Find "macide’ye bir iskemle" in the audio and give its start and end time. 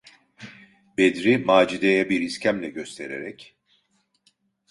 1.37-2.69